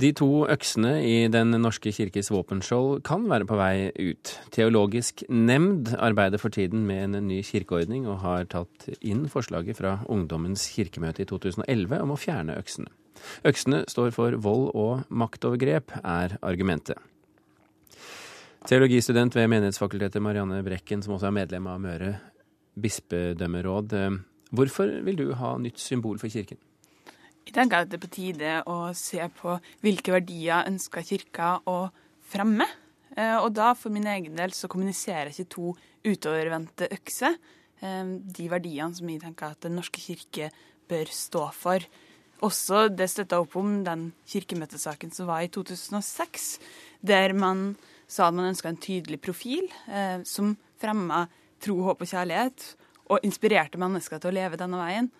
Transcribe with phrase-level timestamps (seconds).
[0.00, 4.30] De to øksene i Den norske kirkes våpenskjold kan være på vei ut.
[4.54, 9.98] Teologisk nemnd arbeider for tiden med en ny kirkeordning, og har tatt inn forslaget fra
[10.08, 12.88] Ungdommens kirkemøte i 2011 om å fjerne øksene.
[13.44, 16.96] Øksene står for vold og maktovergrep, er argumentet.
[18.70, 22.14] Teologistudent ved Menighetsfakultetet Marianne Brekken, som også er medlem av Møre
[22.80, 23.98] bispedømmeråd.
[24.56, 26.60] Hvorfor vil du ha nytt symbol for kirken?
[27.46, 31.78] Jeg tenker at det er på tide å se på hvilke verdier ønsker kirka å
[32.30, 32.66] fremme.
[33.16, 35.72] Eh, og da for min egen del så kommuniserer ikke to
[36.06, 37.34] utovervendte økser
[37.82, 40.50] eh, de verdiene som jeg tenker at Den norske kirke
[40.90, 41.84] bør stå for.
[42.46, 46.54] Også det støtta opp om den kirkemøtesaken som var i 2006,
[47.04, 47.74] der man
[48.10, 51.26] sa at man ønska en tydelig profil eh, som fremma
[51.60, 52.64] tro, håp og kjærlighet,
[53.10, 55.10] og inspirerte mennesker til å leve denne veien.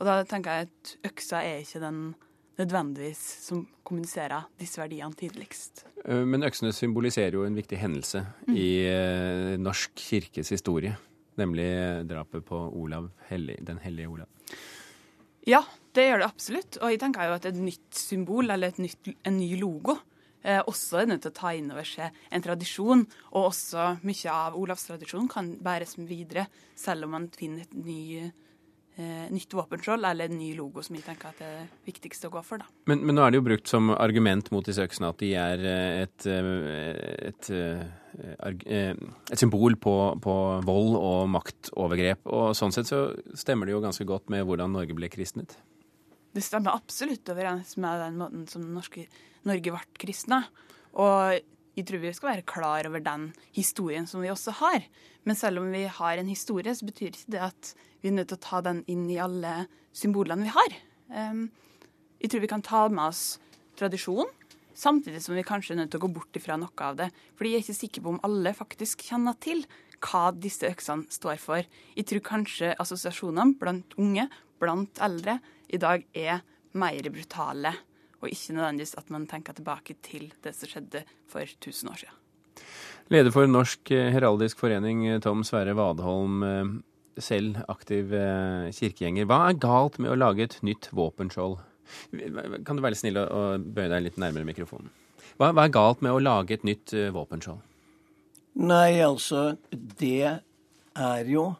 [0.00, 2.00] Og da tenker jeg at øksa er ikke den
[2.60, 5.84] nødvendigvis som kommuniserer disse verdiene tydeligst.
[6.04, 8.56] Eh, men øksene symboliserer jo en viktig hendelse mm.
[8.56, 10.96] i eh, norsk kirkes historie.
[11.40, 11.70] Nemlig
[12.10, 14.28] drapet på Olav Hellig, den hellige Olav.
[15.48, 15.62] Ja,
[15.96, 16.78] det gjør det absolutt.
[16.80, 19.96] Og jeg tenker jo at et nytt symbol, eller nytt, en ny logo,
[20.42, 23.06] eh, også er nødt til å ta inn over seg en tradisjon.
[23.32, 28.00] Og også mye av Olavs tradisjon kan bæres videre, selv om man finner et ny
[28.20, 28.30] eh,
[29.30, 32.34] nytt våpenskjold eller en ny logo, som jeg tenker at det er det viktigste å
[32.34, 32.62] gå for.
[32.62, 32.68] da.
[32.90, 35.64] Men, men, nå er det jo brukt som argument mot disse øksene at de er
[35.70, 36.50] eh, et, eh,
[37.30, 38.92] et, et, eh,
[39.30, 42.26] et symbol på, på, vold og maktovergrep.
[42.30, 43.06] Og sånn sett så
[43.38, 45.56] stemmer det jo ganske godt med hvordan Norge ble kristnet.
[46.30, 49.08] Det stemmer absolutt overens med den måten som norske,
[49.48, 50.44] Norge ble kristna.
[50.98, 51.40] Og
[51.80, 54.84] jeg tror vi skal være klar over den historien som vi også har.
[55.24, 57.72] Men selv om vi har en historie, så betyr ikke det at
[58.02, 59.64] vi er nødt til å ta den inn i alle
[59.96, 60.76] symbolene vi har.
[61.16, 61.46] Ehm,
[62.20, 63.24] jeg tror vi kan ta med oss
[63.80, 64.28] tradisjonen,
[64.76, 67.10] samtidig som vi kanskje er nødt til å gå bort ifra noe av det.
[67.36, 69.64] Fordi jeg er ikke sikker på om alle faktisk kjenner til
[70.04, 71.64] hva disse øksene står for.
[71.96, 74.28] Jeg tror kanskje assosiasjonene blant unge,
[74.60, 75.38] blant eldre,
[75.70, 76.42] i dag er
[76.76, 77.72] mer brutale
[78.20, 82.16] og ikke nødvendigvis at man tenker tilbake til det som skjedde for 1000 år siden.
[83.10, 86.70] Leder for Norsk heraldisk forening, Tom Sverre Vadholm, eh,
[87.18, 89.26] selv aktiv eh, kirkegjenger.
[89.28, 91.58] Hva er galt med å lage et nytt våpenskjold?
[92.66, 94.92] Kan du være snill å bøye deg litt nærmere mikrofonen?
[95.40, 97.62] Hva, hva er galt med å lage et nytt eh, våpenskjold?
[98.60, 101.52] Nei, altså Det er jo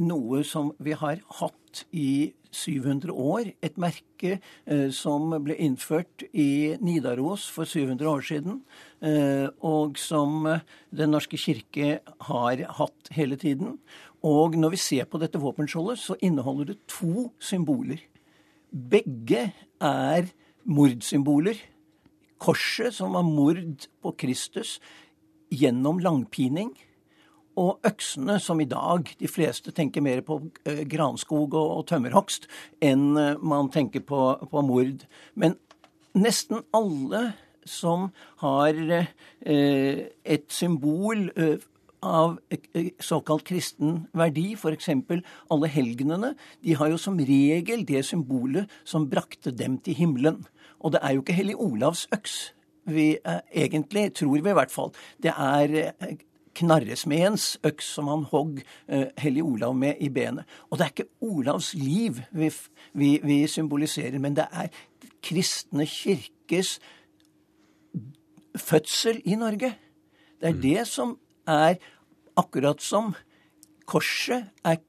[0.00, 3.52] noe som vi har hatt i 700 år.
[3.62, 8.60] Et merke eh, som ble innført i Nidaros for 700 år siden,
[9.06, 13.78] eh, og som eh, Den norske kirke har hatt hele tiden.
[14.26, 18.02] Og når vi ser på dette våpenskjoldet, så inneholder det to symboler.
[18.70, 20.28] Begge er
[20.64, 21.56] mordsymboler.
[22.40, 24.78] Korset, som var mord på Kristus
[25.50, 26.72] gjennom langpining
[27.60, 32.48] og øksene, som i dag de fleste tenker mer på eh, granskog og, og tømmerhogst
[32.84, 35.04] enn eh, man tenker på, på, mord.
[35.34, 35.58] Men
[36.16, 37.32] nesten alle
[37.68, 38.08] som
[38.40, 41.28] har eh, et symbol
[42.00, 42.38] av
[43.04, 44.88] såkalt kristen verdi, f.eks.
[45.52, 46.32] alle helgenene,
[46.64, 50.40] de har jo som regel det symbolet som brakte dem til himmelen.
[50.80, 52.38] Og det er jo ikke Hellig Olavs øks
[52.90, 53.10] vi
[53.52, 54.88] egentlig, tror vi i hvert fall.
[55.20, 56.16] Det er
[56.60, 60.48] knarresmedens øks som han hogg eh, Hellig Olav med i benet.
[60.70, 62.50] Og det er ikke Olavs liv vi,
[62.92, 64.68] vi, vi symboliserer, men det er
[65.24, 66.78] kristne kirkes
[68.56, 69.74] fødsel i Norge.
[70.40, 70.62] Det er mm.
[70.62, 71.16] det som
[71.48, 71.80] er
[72.38, 73.14] akkurat som
[73.90, 74.80] korset er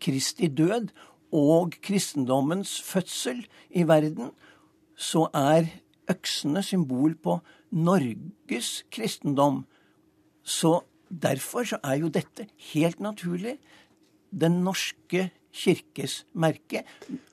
[0.00, 0.88] Kristi død
[1.36, 4.30] og kristendommens fødsel i verden,
[4.96, 5.68] så er
[6.10, 7.38] øksene symbol på
[7.70, 9.66] Norges kristendom.
[10.42, 13.58] Så Derfor så er jo dette helt naturlig
[14.30, 16.84] Den norske kirkes merke,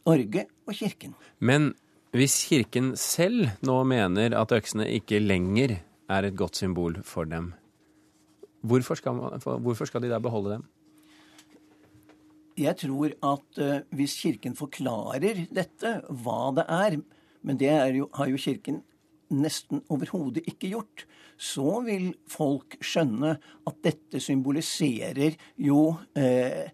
[0.07, 1.13] Norge og Kirken.
[1.39, 1.75] Men
[2.09, 5.75] hvis Kirken selv nå mener at øksene ikke lenger
[6.09, 7.51] er et godt symbol for dem,
[8.65, 10.65] hvorfor skal, man, hvorfor skal de da beholde dem?
[12.57, 16.97] Jeg tror at uh, hvis Kirken forklarer dette, hva det er
[17.45, 18.81] Men det er jo, har jo Kirken
[19.33, 21.05] nesten overhodet ikke gjort,
[21.37, 23.35] så vil folk skjønne
[23.69, 25.81] at dette symboliserer jo
[26.17, 26.69] eh,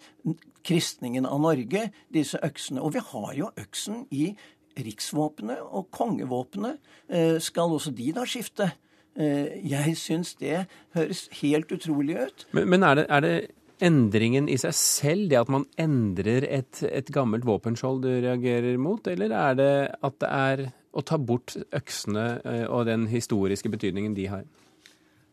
[0.64, 2.82] kristningen av Norge, disse øksene.
[2.84, 4.32] Og vi har jo øksen i
[4.80, 6.80] riksvåpenet og kongevåpenet.
[7.10, 8.72] Eh, skal også de da skifte?
[9.14, 10.64] Eh, jeg syns det
[10.96, 12.48] høres helt utrolig ut.
[12.56, 13.36] Men, men er, det, er, det,
[13.84, 19.06] endringen i seg selv, det at man endrer et, et gammelt våpenskjold du reagerer mot,
[19.12, 24.16] eller er det at det er å ta bort øksene eh, og den historiske betydningen
[24.18, 24.45] de har?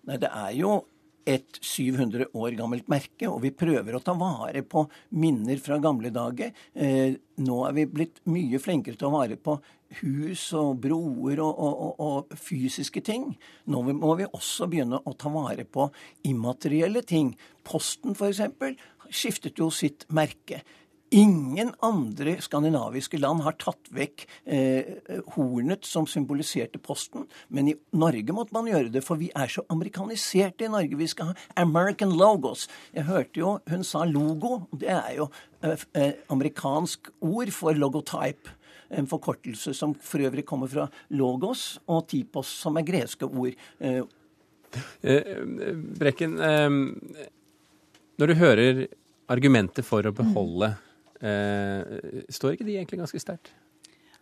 [0.08, 0.80] Nei, det er jo
[1.28, 4.86] et 700 år gammelt merke, og vi prøver å ta vare på
[5.20, 6.54] minner fra gamle dager.
[6.74, 7.12] Eh,
[7.44, 9.58] nå er vi blitt mye flinkere til å vare på
[10.00, 13.30] hus og broer og, og, og, og, fysiske ting.
[13.70, 15.90] Nå må vi også begynne å ta vare på
[16.30, 17.34] immaterielle ting.
[17.66, 18.42] Posten f.eks.
[19.10, 20.62] skiftet jo sitt merke.
[21.10, 24.90] Ingen andre skandinaviske land har tatt vekk eh,
[25.34, 29.64] hornet som symboliserte posten, men i Norge måtte man gjøre det, for vi er så
[29.74, 30.94] amerikaniserte i Norge.
[31.00, 32.68] Vi skal ha American logos.
[32.94, 34.68] Jeg hørte jo hun sa logo.
[34.70, 35.26] Det er jo
[35.66, 38.54] eh, eh amerikansk ord for logotype.
[38.94, 43.58] En forkortelse som for øvrig kommer fra logos og typos, som er greske ord.
[43.80, 44.04] Eh,
[45.02, 45.42] eh
[45.98, 46.70] Brekken, eh,
[48.14, 48.86] når du hører
[49.26, 50.86] argumentet for å beholde mm
[51.20, 53.52] står ikke de egentlig ganske sterkt?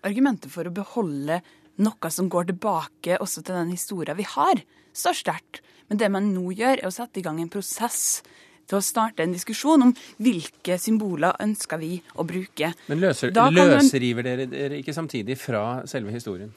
[0.07, 1.41] Argumentet for å beholde
[1.83, 4.63] noe som går tilbake også til den historien vi har,
[4.95, 5.63] står sterkt.
[5.89, 8.21] Men det man nå gjør, er å sette i gang en prosess
[8.69, 12.73] til å starte en diskusjon om hvilke symboler ønsker vi å bruke.
[12.91, 16.51] Men løser, løsriver dere dere ikke samtidig fra selve historien?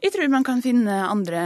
[0.00, 1.42] Jeg tror man kan finne andre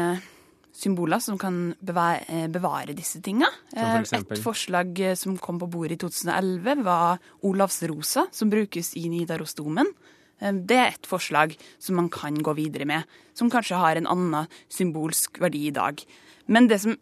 [0.72, 3.48] symboler som kan bevare, eh, bevare disse tinga.
[3.74, 8.94] For eh, Et forslag eh, som kom på bordet i 2011, var Olavsrosa, som brukes
[8.96, 9.92] i Nidarosdomen.
[10.40, 14.46] Det er et forslag som man kan gå videre med, som kanskje har en annen
[14.72, 16.00] symbolsk verdi i dag.
[16.48, 16.96] Men det som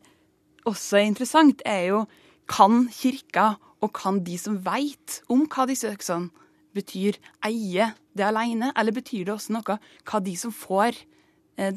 [0.66, 2.00] også er interessant, er jo
[2.48, 6.32] kan kirka og kan de som veit om hva disse øksene
[6.74, 7.14] betyr,
[7.46, 8.72] eie det alene?
[8.74, 10.98] Eller betyr det også noe hva de som får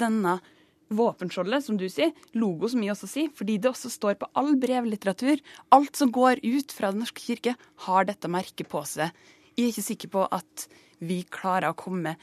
[0.02, 0.40] denne
[0.98, 4.54] våpenskjoldet, som du sier, logo, som vi også sier, fordi det også står på all
[4.60, 5.42] brevlitteratur.
[5.74, 7.56] Alt som går ut fra Den norske kirke,
[7.86, 9.10] har dette merket på seg.
[9.56, 10.68] Jeg er ikke sikker på at
[11.02, 12.16] vi klarer å komme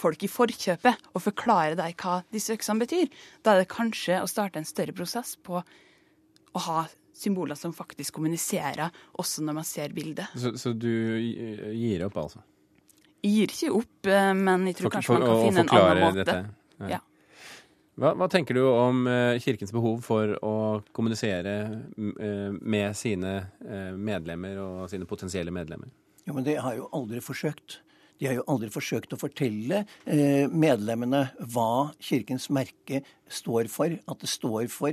[0.00, 3.10] folk i forkjøpet og forklare deg hva disse øksene betyr.
[3.44, 6.86] Da er det kanskje å starte en større prosess på å ha
[7.20, 8.88] symboler som faktisk kommuniserer,
[9.20, 10.32] også når man ser bildet.
[10.40, 10.88] Så, så du
[11.20, 12.40] gir opp, altså?
[13.20, 16.02] Jeg gir ikke opp, eh, men jeg tror for, kanskje man kan finne en annen
[16.06, 16.24] måte.
[16.24, 16.38] Dette.
[16.80, 16.92] Ja.
[16.94, 17.00] ja.
[17.98, 20.54] Hva, hva, tenker du om uh, Kirkens behov for å
[20.96, 21.54] kommunisere
[21.98, 23.34] uh, med sine
[23.66, 25.90] uh, medlemmer og sine potensielle medlemmer?
[26.24, 27.80] Jo, men Det har jo aldri forsøkt.
[28.20, 29.78] De har jo aldri forsøkt å fortelle
[30.52, 31.22] medlemmene
[31.54, 33.00] hva Kirkens merke
[33.32, 33.94] står for.
[34.12, 34.92] At det står for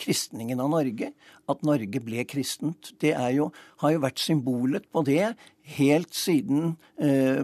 [0.00, 1.10] kristningen av Norge.
[1.44, 2.94] At Norge ble kristent.
[3.04, 3.50] Det jo,
[3.84, 5.34] har jo vært symbolet på det
[5.76, 6.78] helt siden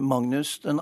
[0.01, 0.73] Magnus 2.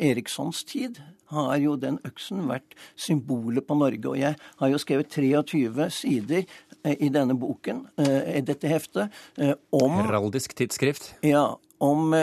[0.00, 1.02] Erikssons tid
[1.32, 4.08] har jo den øksen vært symbolet på Norge.
[4.10, 9.12] Og jeg har jo skrevet 23 sider eh, i denne boken, eh, i dette heftet,
[9.38, 11.12] eh, om Heraldisk tidsskrift?
[11.26, 11.54] Ja.
[11.82, 12.14] Om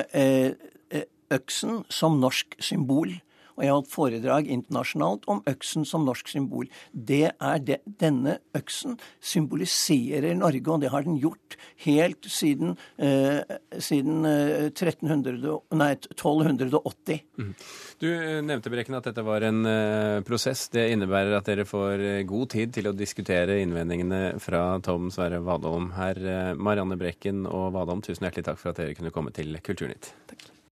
[1.30, 3.12] øksen som norsk symbol.
[3.60, 6.70] Og jeg har holdt foredrag internasjonalt om øksen som norsk symbol.
[6.94, 13.42] Det er det, Denne øksen symboliserer Norge, og det har den gjort helt siden, eh,
[13.84, 17.20] siden 1300, nei, 1280.
[17.40, 17.52] Mm.
[18.00, 20.70] Du eh, nevnte Brekken, at dette var en uh, prosess.
[20.72, 25.92] Det innebærer at dere får god tid til å diskutere innvendingene fra Tom Sverre Vadholm.
[25.98, 30.14] Herr Marianne Brekken og Vadholm, tusen hjertelig takk for at dere kunne komme til Kulturnytt.
[30.32, 30.50] Takk.